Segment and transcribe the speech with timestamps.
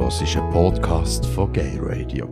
[0.00, 2.28] hörst einen Podcast von Gay Radio.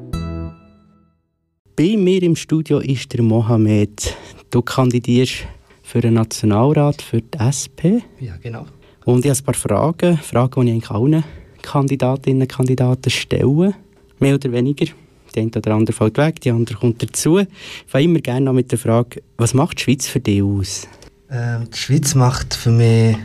[1.75, 4.17] Bei mir im Studio ist der Mohamed.
[4.51, 5.47] Du kandidierst
[5.83, 8.07] für den Nationalrat für die SP.
[8.21, 8.67] Ja, genau.
[9.05, 11.25] Und ich habe ein paar Fragen, Fragen, die ich eigentlich allen
[11.63, 13.75] Kandidatinnen und Kandidaten stelle.
[14.21, 14.87] Mehr oder weniger.
[15.35, 17.39] Die eine oder andere fällt weg, die andere kommt dazu.
[17.39, 17.49] Ich
[17.89, 20.87] fange immer gerne noch mit der Frage, was macht die Schweiz für dich aus?
[21.31, 23.17] Ähm, die Schweiz macht für mich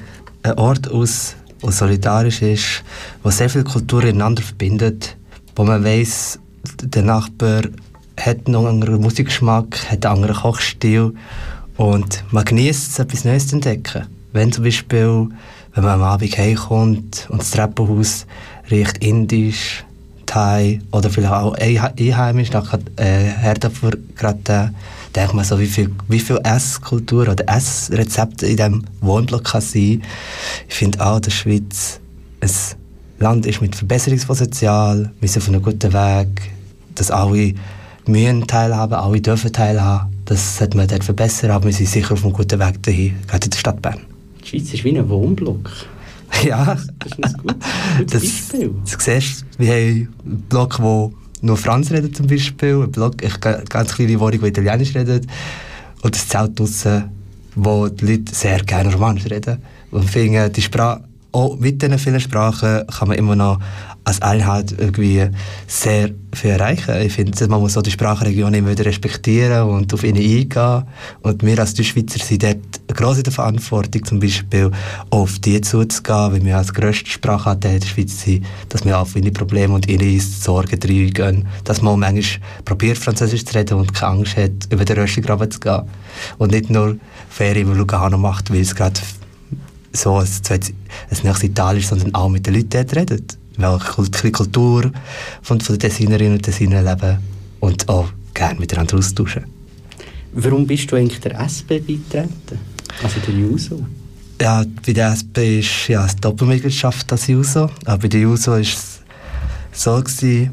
[0.44, 2.84] einen Ort aus, der solidarisch ist,
[3.24, 5.16] wo sehr viele Kulturen ineinander verbindet,
[5.56, 6.40] wo man weiß,
[6.84, 7.64] der Nachbar
[8.20, 11.14] hat noch einen anderen Musikgeschmack, hat einen anderen Kochstil
[11.78, 14.08] und man genießt es, etwas Neues zu entdecken.
[14.34, 15.28] Wenn zum Beispiel,
[15.74, 18.26] wenn man am Abend heimkommt und das Treppenhaus
[18.70, 19.84] riecht indisch,
[20.32, 24.74] Thai oder vielleicht auch einheimisch, nach äh, Herdöpfer gerade
[25.14, 30.04] denkt man so, wie viel, wie viel Esskultur oder Essrezepte in diesem Wohnblock kann sein.
[30.70, 32.00] Ich finde auch, dass die Schweiz
[32.40, 32.50] ein
[33.20, 36.42] Land ist mit Verbesserungspotenzial, wir sind auf einem guten Weg,
[36.96, 37.54] dass alle
[38.08, 40.16] müssen teilhaben, alle dürfen teilhaben.
[40.24, 43.46] Das sollte man dort verbessern, aber wir sind sicher auf einem guten Weg dahin, gerade
[43.46, 44.00] in der Stadt Bern.
[44.42, 45.70] Die Schweiz ist wie ein Wohnblock.
[46.44, 46.78] Ja.
[47.00, 48.70] Das ist ein gutes, Das, Beispiel.
[48.70, 53.44] du siehst, wir haben einen Block, wo nur Franz redet zum Beispiel, ein Block, ich
[53.46, 55.26] eine ganz kleine Wohnung, die Italienisch redet
[56.02, 57.06] und das Zelt draussen,
[57.56, 59.58] wo die Leute sehr gerne Romanisch reden.
[59.92, 63.60] Und finden, die Sprache, auch mit diesen vielen Sprachen kann man immer noch
[64.04, 65.28] als Einheit irgendwie
[65.68, 66.96] sehr viel erreichen.
[67.02, 70.84] Ich finde, man muss auch die Sprachregion immer wieder respektieren und auf ihnen eingehen.
[71.22, 74.72] Und wir als Deutschschweizer sind dort gross in der Verantwortung, zum Beispiel
[75.12, 79.32] auf die zuzugehen, weil wir als grösste Sprachanteil der Schweiz sind, dass wir auf ihre
[79.32, 81.48] Probleme und ihre Sorgen reingehen.
[81.64, 85.60] Dass man manchmal probiert, Französisch zu reden und keine Angst hat, über den Röstigraben zu
[85.60, 85.84] gehen.
[86.40, 86.98] Und nicht nur
[87.30, 89.00] Ferien in Lugano macht, weil es gerade
[89.94, 90.60] so ein, ein
[91.10, 93.38] nächstes Italien ist, sondern auch mit den Leuten dort redet.
[93.58, 93.80] Weil
[94.24, 94.92] die Kultur
[95.42, 97.18] von, von den Designerinnen und Designern leben
[97.60, 99.46] und auch gerne miteinander austauschen.
[100.34, 102.60] Warum bist du eigentlich der SP beitreten?
[103.04, 103.86] Also der JUSO?
[104.42, 107.70] Ja, bei der SP ist ja die Doppelmitgliedschaft das JUSO.
[107.86, 109.02] Aber bei der JUSO war es
[109.74, 110.52] so, gewesen,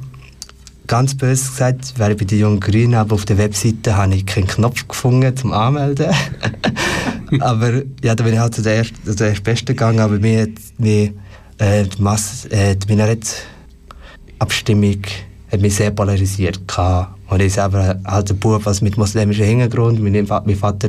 [0.87, 4.47] ganz böse gesagt, wäre bei den Jungen Grünen, aber auf der Webseite habe ich keinen
[4.47, 6.12] Knopf gefunden zum Anmelden.
[7.41, 10.43] aber ja, da bin ich halt zu der, ersten, zu der Besten gegangen, aber mir
[10.43, 11.12] hat mir,
[11.59, 15.03] äh, die, Masse, äh, die Minarett-Abstimmung
[15.51, 17.15] hat mich sehr polarisiert gehabt.
[17.29, 20.01] Und ich selber halt ein Bub also mit muslimischem Hintergrund.
[20.01, 20.89] Mein, mein Vater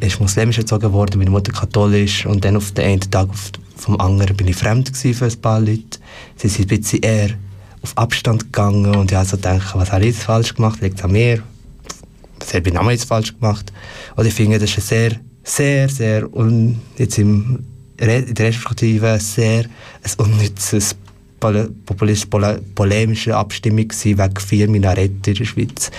[0.00, 2.26] ist muslimisch erzogen worden, meine Mutter katholisch.
[2.26, 5.60] Und dann auf den einen Tag auf, vom anderen bin ich fremd für ein paar
[5.60, 5.98] Leute.
[6.36, 7.30] Sie sind ein bisschen eher
[7.82, 10.80] auf Abstand gegangen und ich habe so gedacht, was habe ich jetzt falsch gemacht?
[10.80, 11.42] Liegt es an mir?
[12.40, 13.72] Was habe ich jetzt falsch gemacht?
[14.16, 15.12] Und ich finde, das ist sehr,
[15.44, 17.64] sehr, sehr, un, jetzt im,
[18.00, 20.94] Respektive sehr ein unnützes
[21.40, 22.28] populistisch
[22.74, 25.90] polemische Abstimmung gewesen, wegen vier Minaretten in der Schweiz.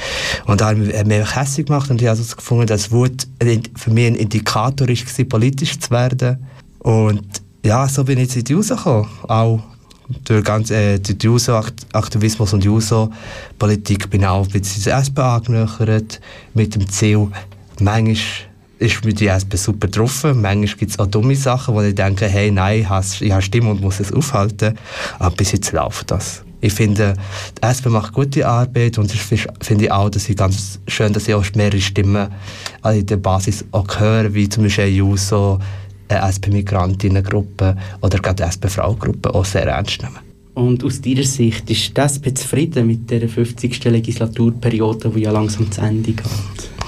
[0.46, 3.28] Und da hat mich hässlich gemacht und ich habe also gefunden, dass Wut
[3.76, 6.46] für mich ein Indikator war, politisch zu werden.
[6.80, 7.24] Und
[7.64, 9.08] ja, so bin ich jetzt in die rausgekommen.
[9.28, 9.62] Auch
[10.26, 16.20] durch, ganz, äh, den Juso-Aktivismus und Juso-Politik bin ich auch ein bisschen der SP angenöchert,
[16.54, 17.28] mit dem Ziel,
[17.80, 18.49] manchmal
[18.80, 22.28] ist mir die SP super getroffen, manchmal gibt es auch dumme Sachen, wo ich denke,
[22.28, 24.76] hey, nein, ich habe Stimme und muss es aufhalten,
[25.20, 26.44] aber bis jetzt läuft das.
[26.62, 27.14] Ich finde,
[27.58, 31.34] die SP macht gute Arbeit und ich finde auch, dass ich ganz schön, dass ich
[31.34, 32.28] auch mehrere Stimmen
[32.84, 35.60] in der Basis auch höre, wie zum Beispiel Juso,
[36.10, 40.18] eine SP-Migrantinnengruppe oder gerade eine SP-Fraugruppe auch sehr ernst nehmen.
[40.56, 43.82] Und aus deiner Sicht ist die SP zufrieden mit der 50.
[43.86, 46.79] Legislaturperiode, die ja langsam zu Ende geht?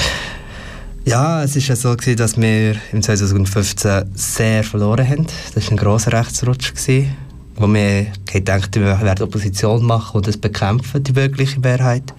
[1.05, 5.27] Ja, es war ja so, gewesen, dass wir im 2015 sehr verloren haben.
[5.55, 7.15] Das war ein grosser Rechtsrutsch, gewesen,
[7.55, 12.13] wo wir gedacht wir werden Opposition machen und das bekämpfen, die bürgerliche Mehrheit.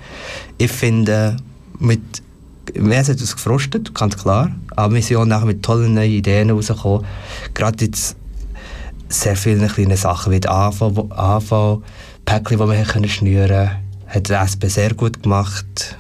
[0.59, 1.37] Ich finde,
[1.79, 2.01] mit
[2.75, 4.51] wir hat uns gefrustet, ganz klar.
[4.77, 7.05] Aber wir sind auch nachher mit tollen neuen Ideen rausgekommen.
[7.55, 8.17] Gerade jetzt
[9.09, 11.83] sehr viele kleine Sachen wie die AV,
[12.25, 13.71] Päckchen, die wir schnüren können,
[14.07, 15.99] hat die SP sehr gut gemacht.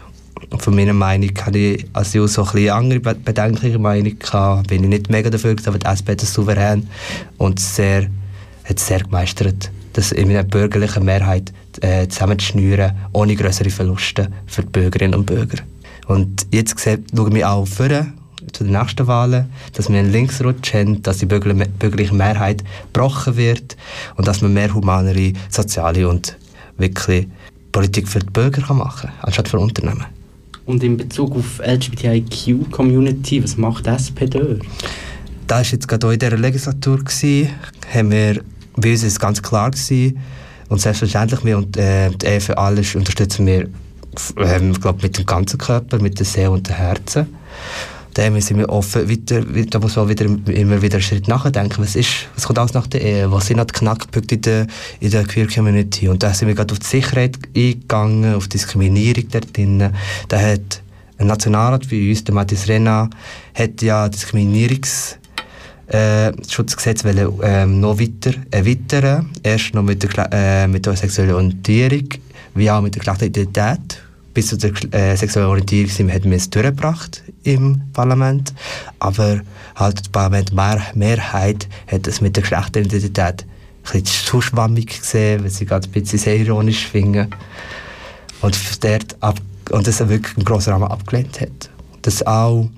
[0.58, 4.18] Von meiner Meinung hatte ich als Jus so eine andere bedenkliche Meinung.
[4.18, 4.68] Gehabt.
[4.68, 6.88] Bin ich nicht mega dafür, aber die SP hat das souverän
[7.38, 8.02] und sehr,
[8.64, 14.62] hat es sehr gemeistert, das in einer bürgerlichen Mehrheit äh, zusammenzuschnüren, ohne größere Verluste für
[14.62, 15.58] die Bürgerinnen und Bürger.
[16.06, 18.12] Und jetzt schauen wir auch vorne
[18.52, 23.76] zu den nächsten Wahlen, dass wir einen Linksrutsch haben, dass die bürgerliche Mehrheit gebrochen wird
[24.16, 26.36] und dass man mehr humanere, soziale und
[26.76, 27.28] wirklich
[27.70, 30.04] Politik für die Bürger machen kann, anstatt für Unternehmen.
[30.66, 34.62] Und in Bezug auf LGBTIQ-Community, was macht SP dort?
[35.46, 37.00] Das war jetzt gerade auch in dieser Legislatur.
[37.92, 38.40] Haben wir,
[38.76, 40.18] bei uns ist ganz klar gewesen,
[40.68, 43.68] Und selbstverständlich, wir und äh, die für alles unterstützen wir
[44.38, 47.26] ähm, glaub, mit dem ganzen Körper, mit der Seele und dem Herzen.
[48.16, 51.82] Dem sind wir offen, weiter, da muss man wieder, immer wieder einen Schritt nachdenken.
[51.82, 53.32] Was, ist, was kommt alles nach der Ehe?
[53.32, 54.66] Was sind die Knackpunkte in der,
[55.00, 56.08] in der Queer Community?
[56.08, 59.90] Und da sind wir gerade auf die Sicherheit eingegangen, auf die Diskriminierung dort drin.
[60.28, 60.82] Da hat
[61.16, 63.08] ein Nationalrat wie uns, der Matthias Renna,
[63.54, 65.16] hat ja Diskriminierungs
[65.86, 69.30] äh, Schutzgesetz wollen, ähm, noch weiter erweitern.
[69.42, 72.08] Erst noch mit der, äh, mit der sexuellen Orientierung,
[72.54, 74.02] wie auch mit der Geschlechteridentität.
[74.34, 78.54] Bis zu der äh, sexuellen Orientierung sind haben wir es durchgebracht im Parlament.
[78.98, 79.40] Aber
[79.74, 83.46] halt die Parlamentmehrheit hat es mit der Geschlechteridentität ein
[83.82, 87.28] bisschen zu schwammig gesehen, weil sie gerade ein bisschen sehr ironisch finden.
[88.40, 89.38] Und, dort ab,
[89.70, 91.70] und das wirklich im grossen Rahmen abgelehnt hat.
[92.02, 92.68] Das auch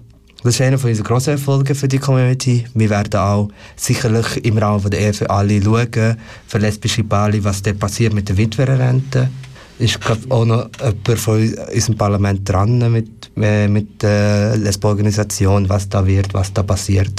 [0.45, 2.67] das ist einer von unseren grossen Erfolgen für die Community.
[2.75, 7.63] Wir werden auch sicherlich im Rahmen der Ehe für alle schauen, für lesbische Paare, was
[7.63, 9.31] da passiert mit der Witwerrente.
[9.79, 15.89] Ist glaub, auch noch jemand von unserem Parlament dran mit, äh, mit der Lesbo-Organisation, was
[15.89, 17.13] da wird, was da passiert.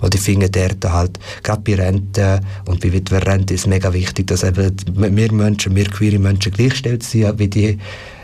[0.00, 4.26] Und ich finde dort halt, gerade bei Rente und bei Witwerrente ist es mega wichtig,
[4.26, 7.78] dass eben wir Menschen, wir queere Menschen gleichgestellt sind, wie die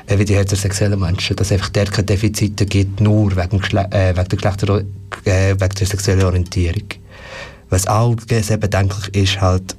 [0.07, 4.15] äh, wie die heterosexuellen Menschen, dass es einfach dort keine Defizite gibt, nur wegen, äh,
[4.17, 4.81] wegen, der Geschlechter,
[5.25, 6.89] äh, wegen der sexuellen Orientierung.
[7.71, 9.75] Was auch sehr bedenklich ist, halt,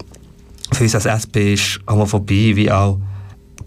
[0.73, 2.99] für uns als SP ist Homophobie wie auch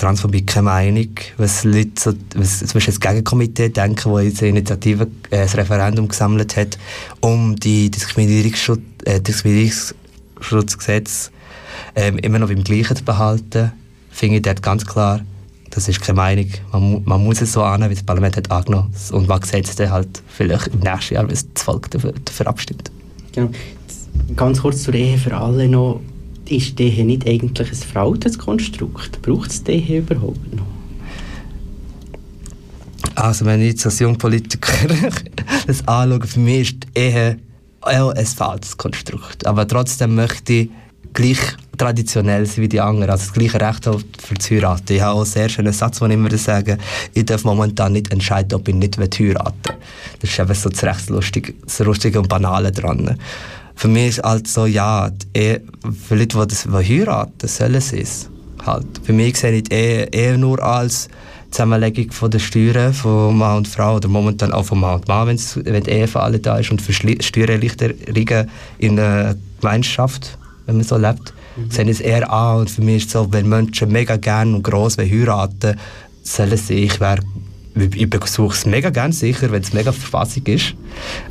[0.01, 1.11] Transphobie keine Meinung.
[1.37, 5.49] Was Leute so, was, zum Beispiel das Gegenkomitee denken, das jetzt eine Initiative, äh, ein
[5.49, 6.79] Referendum gesammelt hat,
[7.21, 11.31] um die Diskriminierungsschutz, äh, Diskriminierungsschutzgesetz
[11.95, 13.73] ähm, immer noch beim Gleichen zu behalten,
[14.11, 15.21] finde ich dort ganz klar,
[15.71, 16.47] das ist keine Meinung.
[16.73, 18.93] Man, man muss es so annehmen, wie das Parlament hat angenommen.
[19.13, 22.91] Und man sieht dann halt vielleicht im nächsten Jahr, wenn das Volk dafür, dafür abstimmt.
[23.33, 23.51] Genau.
[24.35, 26.01] Ganz kurz zur Ehe für alle noch.
[26.51, 29.23] Ist Ehe nicht eigentlich ein veraltetes Konstrukt?
[29.23, 30.67] Braucht es Ehe überhaupt noch?
[33.15, 34.73] Also wenn ich jetzt als Jungpolitiker
[35.69, 37.39] das anschaue, für mich ist Ehe
[37.83, 39.47] auch ein falsches Konstrukt.
[39.47, 40.71] Aber trotzdem möchte ich
[41.13, 41.39] gleich
[41.79, 44.93] traditionell sein wie die anderen, also das gleiche Recht für zu heiraten.
[44.93, 46.79] Ich habe auch einen sehr schönen Satz, den ich immer sage,
[47.15, 49.35] ich darf momentan nicht entscheiden, ob ich nicht heiraten will.
[50.21, 51.11] Das ist eben so das recht
[51.65, 53.17] das lustige und Banale dran.
[53.81, 55.63] Für mich ist halt so, ja, Ehe,
[56.07, 58.29] für Leute, die das heiraten, sollen sie es.
[58.67, 58.85] Halt.
[59.03, 61.09] Für mich sehe ich die Ehe eher nur als
[61.51, 65.29] Zusammenlegung von der Steuern von Mann und Frau oder momentan auch von Mann und Mann,
[65.29, 70.37] wenn die Ehe für alle da ist und für Steuererleichterungen in einer Gemeinschaft
[70.67, 71.71] wenn man so lebt, mhm.
[71.71, 72.61] sehen es eher an.
[72.61, 75.79] Und für mich ist es so, wenn Menschen mega gerne und gross heiraten
[76.23, 77.23] sollen sie, ich wäre
[77.75, 80.75] ich besuche es mega gerne sicher, wenn es mega Verfassung ist.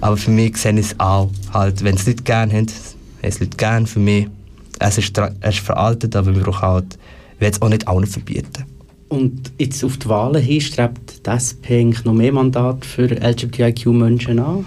[0.01, 3.57] Aber für mich sehen es auch, halt, wenn es Leute gerne haben, haben es Leute
[3.57, 3.87] gerne.
[3.87, 4.27] Für mich,
[4.79, 6.97] es ist, es ist veraltet, aber wir brauchen halt,
[7.35, 8.65] ich will es auch nicht allen verbieten.
[9.09, 14.65] Und jetzt auf die Wahlen hin strebt die SP noch mehr Mandate für LGBTIQ-Menschen an?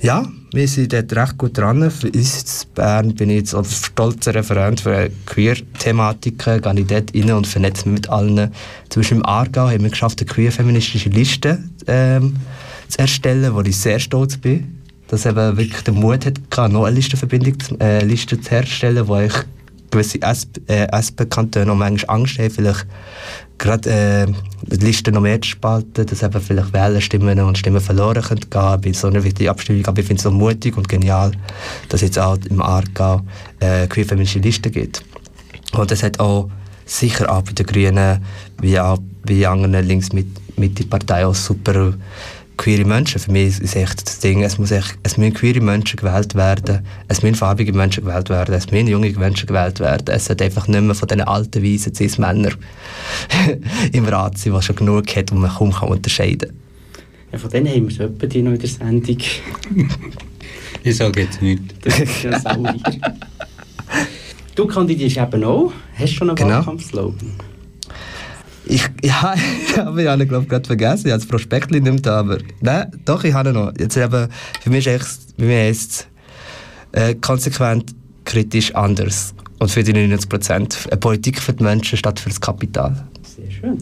[0.00, 1.90] Ja, wir sind dort recht gut dran.
[1.90, 7.14] Für uns in Bern bin ich jetzt als stolzer Referent für Queer-Thematiken, gehe ich dort
[7.14, 8.52] rein und vernetze mich mit allen.
[8.88, 12.36] Zum Beispiel im Aargau haben wir geschafft, eine queer-feministische Liste ähm,
[12.88, 14.74] zu erstellen, wo ich sehr stolz bin.
[15.08, 19.32] Dass eben wirklich der Mut hatte, noch eine Listenverbindung, äh, Liste zu herstellen, wo ich
[19.90, 22.86] gewisse SP-Kantone äh, manchmal Angst haben, vielleicht
[23.58, 24.26] gerade äh,
[24.62, 28.80] die Liste noch mehr zu spalten, dass eben vielleicht Wählerstimmen und Stimmen verloren können gehen
[28.80, 29.84] bei so einer wichtigen Abstimmung.
[29.86, 31.32] Aber ich finde es so mutig und genial,
[31.88, 33.22] dass jetzt auch im Aargau
[33.60, 35.04] äh, queer-feministische Liste gibt.
[35.72, 36.48] Und das hat auch
[36.86, 38.24] sicher auch bei den Grünen,
[38.60, 41.94] wie auch bei anderen Links-Mitte-Parteien auch super
[42.58, 43.18] queere Menschen.
[43.18, 46.84] Für mich ist echt das Ding, es, muss echt, es müssen queere Menschen gewählt werden,
[47.08, 50.04] es müssen farbige Menschen gewählt werden, es müssen junge Menschen gewählt werden.
[50.08, 52.54] Es sollte einfach nicht mehr von diesen alten, weisen Cis-Männern
[53.92, 56.58] im Rat sein, die schon genug hat und man kaum kann unterscheiden kann.
[57.32, 59.18] Ja, von denen haben wir so etwa die noch in der Sendung.
[60.82, 61.74] ich sage jetzt nichts.
[61.82, 62.74] Das ist ja sauer.
[64.54, 65.72] du kandidierst eben auch.
[65.94, 66.50] Hast du schon einen genau.
[66.50, 67.47] Wahlkampfslogan?
[68.68, 69.34] Ich, ja,
[69.68, 71.06] ich habe ihn, glaube gerade vergessen.
[71.06, 73.72] Ich habe das Prospekt nicht da, aber nein, doch, ich habe ihn noch.
[73.78, 74.28] Jetzt eben,
[74.60, 76.06] für mich ist es
[76.92, 77.94] äh, konsequent
[78.24, 79.34] kritisch anders.
[79.58, 80.78] Und für die 99 Prozent.
[80.90, 83.08] Eine Politik für die Menschen statt für das Kapital.
[83.24, 83.78] Sehr schön.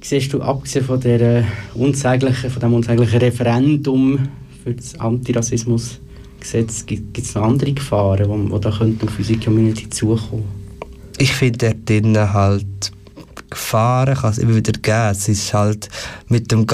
[0.00, 4.28] Siehst du, abgesehen von, der unsäglichen, von dem unsäglichen Referendum
[4.62, 10.44] für das Antirassismusgesetz, gibt es noch andere Gefahren, die da auf unsere Community zukommen?
[11.18, 12.93] Ich finde dort drinnen halt
[13.54, 15.10] Gefahren kann es immer wieder geben.
[15.12, 15.88] Es ist halt
[16.28, 16.66] mit, dem,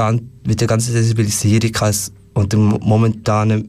[0.46, 1.72] mit der ganzen Sensibilisierung
[2.34, 3.68] und dem momentanen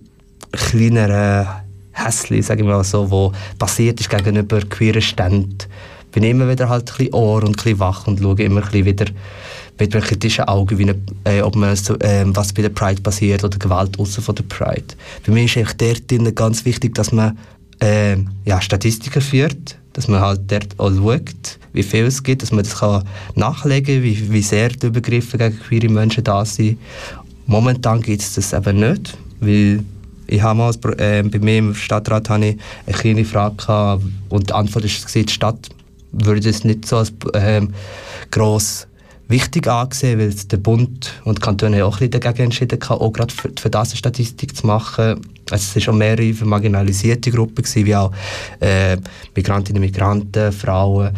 [0.52, 1.48] kleineren
[1.92, 5.58] Hässli, sage ich mal so, wo passiert ist gegenüber queeren Ständen,
[6.12, 8.72] bin immer wieder halt ein bisschen Ohr und ein bisschen wach und schaue immer ein
[8.72, 9.06] bisschen wieder
[9.80, 10.94] mit einem kritischen Auge, wie
[11.26, 14.44] äh, ob man so, äh, was bei der Pride passiert oder Gewalt außer von der
[14.44, 14.94] Pride.
[15.24, 17.38] Für mich ist eigentlich dort ganz wichtig, dass man
[17.82, 22.52] äh, ja, Statistiken führt, dass man halt dort auch schaut, wie viel es gibt, dass
[22.52, 23.04] man das kann
[23.36, 26.80] nachlegen kann, wie, wie sehr die Übergriffe gegen queere Menschen da sind.
[27.46, 29.84] Momentan gibt es das eben nicht, weil
[30.28, 34.50] ich habe mal, äh, bei mir im Stadtrat habe ich eine kleine Frage gehabt, und
[34.50, 35.70] die Antwort ist, die Stadt
[36.14, 37.74] würde es nicht so als ähm,
[38.32, 38.88] gross
[39.28, 43.12] wichtig angesehen, weil der Bund und die Kantone haben auch ein bisschen dagegen entschieden, auch
[43.12, 45.22] gerade für, für eine Statistik zu machen.
[45.52, 48.12] Also es waren schon mehrere marginalisierte Gruppen, gewesen, wie auch
[48.60, 48.98] äh,
[49.36, 51.12] Migrantinnen und Migranten, Frauen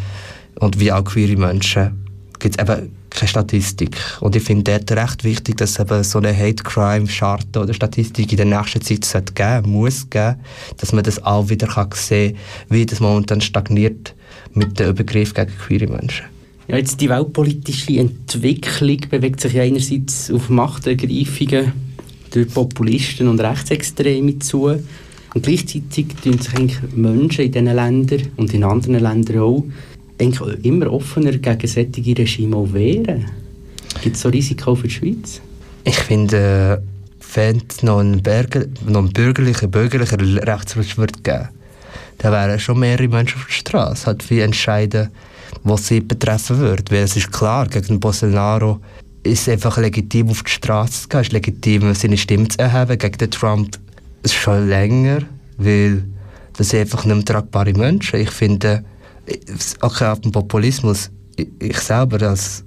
[0.60, 2.04] und wie auch queere Menschen.
[2.40, 3.98] gibt es eben keine Statistik.
[4.20, 8.46] Und ich finde dort recht wichtig, dass es so eine Hate-Crime-Charte oder Statistik in der
[8.46, 10.38] nächsten Zeit sollte geben, muss geben,
[10.78, 14.13] dass man das auch wieder kann sehen kann, wie das momentan stagniert
[14.54, 16.25] mit dem Übergriff gegen queere Menschen.
[16.68, 21.93] Ja, jetzt die weltpolitische Entwicklung bewegt sich einerseits auf Machtergreifungen
[22.34, 24.66] durch Populisten und Rechtsextreme zu.
[25.34, 29.63] Und gleichzeitig tun sich eigentlich Menschen in diesen Ländern und in anderen Ländern auch
[30.20, 33.25] eigentlich immer offener gegen solche Regime wehren.
[34.02, 35.42] Gibt es so Risiko für die Schweiz?
[35.86, 36.82] Ich finde,
[37.36, 41.50] wenn es noch einen, bürgerlichen, bürgerlichen Rechtsschutz würde geben
[42.18, 45.10] dann wären schon mehrere Menschen auf der Straße, halt wie entscheiden,
[45.63, 46.84] was sie betreffen würde.
[46.90, 48.80] Weil es ist klar, gegen Bolsonaro
[49.24, 52.98] ist einfach legitim, auf die Straße zu gehen, es ist legitim, seine Stimme zu erheben.
[52.98, 53.80] Gegen den Trump
[54.24, 55.20] ist schon länger,
[55.58, 56.03] weil
[56.58, 58.20] das sind einfach nicht mehr tragbare Menschen.
[58.20, 58.84] Ich finde,
[59.82, 62.63] okay, auf dem Populismus, ich, selber als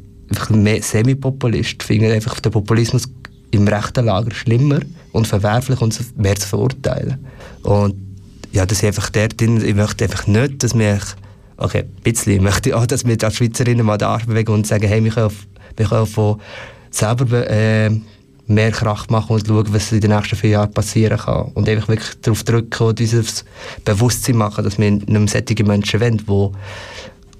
[0.80, 3.04] Semi-Populist finde einfach den Populismus
[3.52, 4.80] im rechten Lager schlimmer
[5.12, 7.18] und verwerflich und mehr zu verurteilen.
[7.62, 7.94] Und
[8.52, 10.98] ja, das ist einfach der drin, ich möchte einfach nicht, dass wir
[11.58, 14.86] okay, ein bisschen möchte ich auch, dass wir als Schweizerinnen mal Arsch bewegen und sagen,
[14.86, 15.46] hey, wir können, auf,
[15.76, 16.40] wir können von
[16.90, 17.90] selber äh,
[18.47, 21.50] mehr Kraft machen und schauen, was in den nächsten vier Jahren passieren kann.
[21.54, 23.45] Und einfach wirklich darauf drücken und dieses
[23.85, 26.23] Bewusstsein machen, dass wir nicht mehr solche Menschen wollen,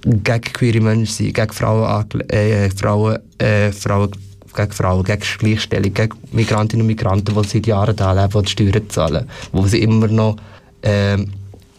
[0.05, 4.11] die gegen queere Menschen sind, gegen Frauen, äh, Frauen, äh, Frauen
[4.55, 8.89] gegen Frauen, gegen Gleichstellung, gegen Migrantinnen und Migranten, die seit Jahren da leben und Steuern
[8.89, 10.37] zahlen, wo sie immer noch
[10.83, 11.19] äh,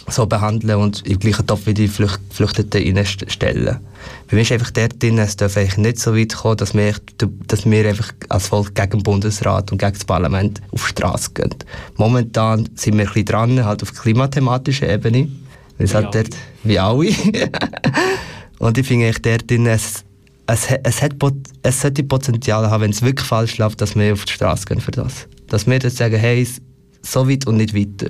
[0.10, 3.80] so behandeln und im gleichen Topf wie die Flücht Geflüchteten reinstellen.
[4.30, 6.96] Bei mir ist einfach dort drin, es darf eigentlich nicht so weit kommen, dass wir,
[7.48, 11.32] dass wir einfach als Volk gegen den Bundesrat und gegen das Parlament auf die Straße
[11.34, 11.54] gehen.
[11.98, 15.30] Momentan sind wir ein bisschen dran, halt auf klimathematischer Ebene.
[15.78, 16.30] Weil halt dort,
[16.64, 17.10] wie alle.
[18.60, 20.04] und ich finde dort drin, es,
[20.48, 21.14] es, es, hat,
[21.62, 24.80] es sollte Potenzial haben, wenn es wirklich falsch läuft, dass wir auf die Straße gehen
[24.80, 25.28] für das.
[25.48, 26.48] Dass wir dann sagen, hey,
[27.04, 28.10] so weit und nicht weiter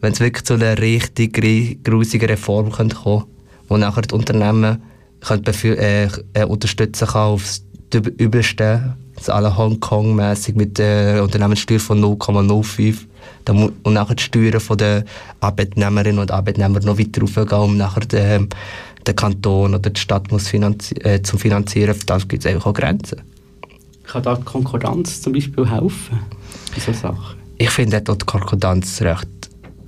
[0.00, 1.34] wenn es wirklich zu einer richtig
[1.84, 3.26] grusigen Reform kommen könnte,
[3.68, 4.82] wo nachher die Unternehmen
[5.28, 7.64] äh, äh, unterstützen kann aufs
[8.18, 13.06] Übelste, das alle Hongkong-mässig mit der Unternehmenssteuer von 0,05
[13.48, 15.04] und nachher die Steuern der
[15.40, 18.48] Arbeitnehmerinnen und Arbeitnehmer noch weiter raufgehen, um nachher den,
[19.06, 22.74] den Kanton oder die Stadt muss finanzi äh, zum Finanzieren, da gibt es einfach auch
[22.74, 23.22] Grenzen.
[24.04, 26.20] Kann da die Konkordanz zum Beispiel helfen
[26.74, 27.38] solchen Sachen?
[27.58, 29.28] Ich finde dort die Konkordanz recht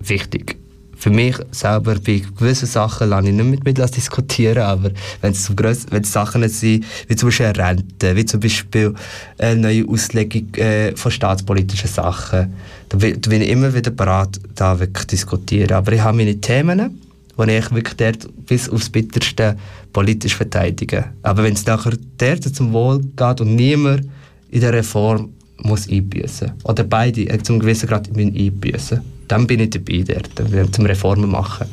[0.00, 0.56] wichtig.
[1.00, 4.90] Für mich selber bei gewissen Sachen lasse ich nicht mit mir diskutieren, aber
[5.22, 5.50] wenn es,
[5.90, 8.94] wenn es Sachen sind, wie zum Beispiel Rente, wie zum Beispiel
[9.38, 12.52] eine neue Auslegung äh, von staatspolitischen Sachen,
[12.90, 15.72] da bin, ich immer wieder bereit, da wirklich diskutieren.
[15.72, 17.00] Aber ich habe meine Themen,
[17.38, 19.56] die ich wirklich dort bis aufs Bitterste
[19.94, 21.06] politisch verteidige.
[21.22, 24.06] Aber wenn es nachher dort zum Wohl geht und niemand
[24.50, 29.70] in der Reform muss einbüßen oder beide äh, zum gewissen Grad einbüßen dann bin ich
[29.70, 31.68] dabei dort, zum Reformen machen.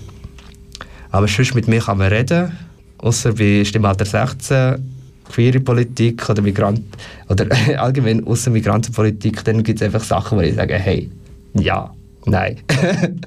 [1.09, 2.51] Aber sonst mit mir kann man reden,
[2.99, 4.75] außer bei Stimmalter 16,
[5.31, 6.81] queere Politik oder Migrant
[7.29, 7.47] oder
[7.81, 11.09] allgemein außer Migrantenpolitik, dann gibt es einfach Sachen, wo ich sage, hey,
[11.55, 11.91] ja,
[12.25, 12.57] nein.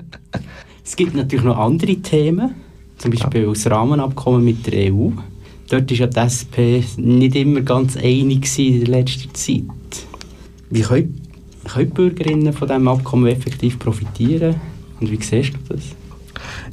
[0.85, 2.55] es gibt natürlich noch andere Themen,
[2.99, 3.49] zum Beispiel ja.
[3.49, 5.11] das Rahmenabkommen mit der EU.
[5.69, 9.65] Dort war ja die SP nicht immer ganz einig in der letzten Zeit.
[10.69, 11.20] Wie können
[11.73, 14.57] können Bürgerinnen von diesem Abkommen effektiv profitieren?
[15.01, 15.83] Und wie siehst du das?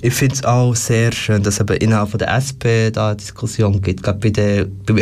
[0.02, 4.04] Ich finde es auch sehr schön, dass es innerhalb der SP da eine Diskussion gibt,
[4.04, 4.98] gerade bei der, beim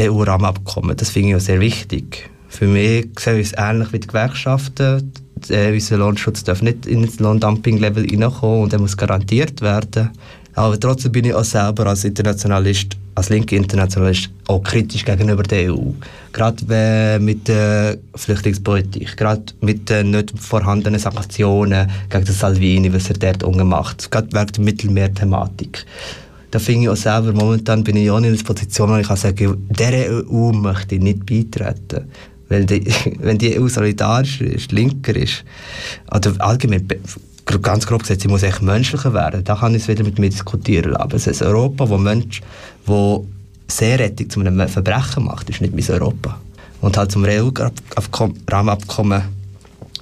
[0.00, 0.90] EU-Rahmenabkommen.
[0.90, 2.30] EU das finde ich auch sehr wichtig.
[2.48, 5.12] Für mich sehe ich es ähnlich wie die Gewerkschaften.
[5.48, 10.10] Äh, unser Lohnschutz darf nicht ins Lohndumping-Level reinkommen und er muss garantiert werden.
[10.54, 15.72] Aber trotzdem bin ich auch selber als Internationalist, als linker Internationalist, auch kritisch gegenüber der
[15.72, 15.92] EU.
[16.32, 23.42] Gerade mit der Flüchtlingspolitik, gerade mit den nicht vorhandenen Sanktionen gegen Salvini, was er dort
[23.42, 24.10] unten macht.
[24.10, 25.86] Gerade wegen der Mittelmeer-Thematik.
[26.50, 29.16] Da finde ich auch selber, momentan bin ich auch in einer Position, wo ich kann
[29.16, 32.10] sagen, der EU möchte ich nicht beitreten.
[32.50, 32.84] Weil die,
[33.20, 35.44] wenn die EU solidarisch ist, linker ist,
[36.14, 36.86] oder allgemein
[37.44, 39.44] ganz grob gesagt, sie muss echt menschlicher werden.
[39.44, 40.96] Da kann ich es wieder mit mir diskutieren.
[40.96, 42.40] Aber es ist Europa, wo Mensch,
[42.86, 43.26] wo
[43.68, 46.38] Seerettung zu einem Verbrechen macht, ist nicht mein Europa.
[46.80, 49.22] Und halt zum EU-Rahmenabkommen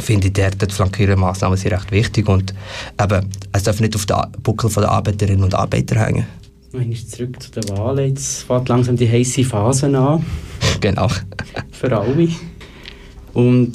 [0.01, 2.55] finde ich, dort die flankierenden Massnahmen sind recht wichtig und
[3.01, 6.27] eben, es darf nicht auf den Buckel der Arbeiterinnen und Arbeiter hängen.
[6.73, 10.25] Wenn ich zurück zu den Wahlen, jetzt fängt langsam die heiße Phase an.
[10.81, 11.09] Genau.
[11.73, 12.29] Für alle.
[13.33, 13.73] Und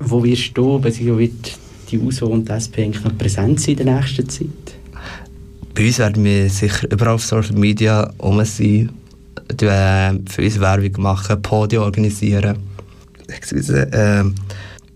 [0.00, 1.58] wo wirst du, beziehungsweise wird
[1.92, 4.48] die USO und die SP eigentlich präsent sein in der nächsten Zeit?
[5.74, 8.90] Bei uns werden wir sicher überall auf Social Media um sein,
[9.60, 12.56] äh, für uns Werbung machen, Podien organisieren.
[13.52, 14.24] Äh,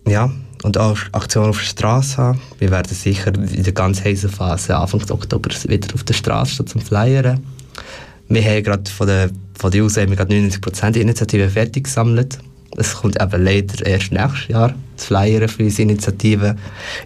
[0.09, 0.31] ja,
[0.63, 2.41] und auch Aktionen auf der Straße haben.
[2.59, 6.67] Wir werden sicher in der ganz heißen Phase Anfang Oktober wieder auf der Straße stehen
[6.67, 7.43] zum Flyern.
[8.29, 12.39] Wir haben gerade von der, von der USO 99% Initiative fertig gesammelt.
[12.77, 14.75] Es kommt eben leider erst nächstes Jahr.
[14.97, 16.57] Das Flyern für unsere Initiative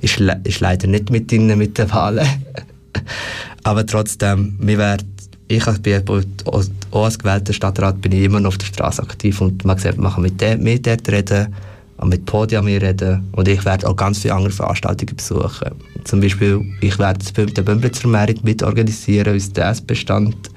[0.01, 2.27] ist, le ist leider nicht mit drin mit den Wahlen.
[3.63, 5.15] Aber trotzdem, wir werden,
[5.49, 6.03] ich bin
[6.45, 9.99] auch als gewählter Stadtrat bin ich immer noch auf der Straße aktiv und man sieht,
[9.99, 11.55] man kann mit dem, mit dort reden,
[12.09, 15.71] mit Podium reden und ich werde auch ganz viele andere Veranstaltungen besuchen.
[16.05, 20.51] Zum Beispiel, ich werde den Bümblitzer Merit mitorganisieren, unser DS-Bestand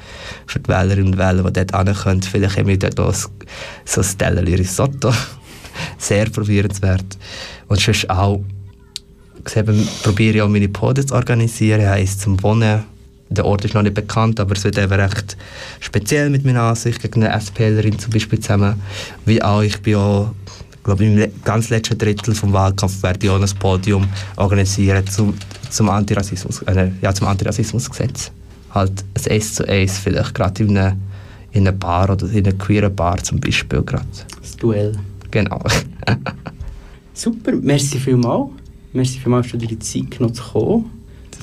[0.47, 2.21] für die Wählerinnen und Wähler, die dort hinkommen.
[2.21, 5.11] Vielleicht haben wir dort auch so ein Stelleli Risotto.
[5.97, 7.17] Sehr probierenswert.
[7.67, 8.41] Und sonst auch,
[9.53, 12.83] eben, probiere ich auch meine Podien zu organisieren, heisst zum Wohnen.
[13.29, 15.35] Der Ort ist noch nicht bekannt, aber es wird eben recht
[15.79, 18.79] speziell mit meiner Ansicht gegen eine SPLerin zum Beispiel zusammen.
[19.25, 23.29] Wie auch, ich bin auch ich glaube, im ganz letzten Drittel vom Wahlkampf werde ich
[23.29, 25.33] auch ein Podium organisieren zum,
[25.69, 28.31] zum, Antirassismus, äh, ja, zum Antirassismusgesetz.
[28.71, 30.97] Halt ein S zu S, vielleicht gerade in einer,
[31.51, 33.81] in einer Bar oder in einer queeren Bar zum Beispiel.
[33.83, 34.05] Grad.
[34.41, 34.93] Das Duell.
[35.31, 35.61] Genau.
[37.13, 38.49] Super, merci vielmals.
[38.91, 40.89] Merci vielmals, dass du dir die Zeit genommen zu kommen.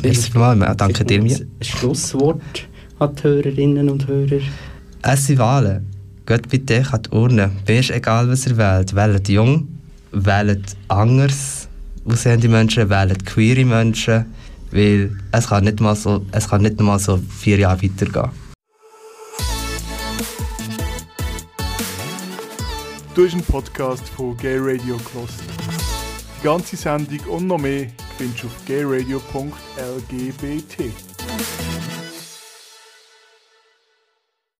[0.02, 1.20] Merci vielmals, danke dir.
[1.20, 4.40] Ein Schlusswort an die Hörerinnen und Hörer.
[5.02, 5.99] Es sind Wahlen.
[6.26, 7.50] Geht bitte an die Urne.
[7.66, 8.94] Mir ist egal, was ihr wählt.
[8.94, 9.68] Wählt jung,
[10.12, 11.68] wählt anders
[12.04, 14.26] aussehende Menschen, wählt queere Menschen,
[14.70, 18.30] weil es kann nicht mal so, es kann nicht mal so vier Jahre weitergehen.
[23.14, 25.30] Du hast einen Podcast von Gay Radio gehört.
[26.38, 29.30] Die ganze Sendung und noch mehr findest du auf gayradio.lgbt.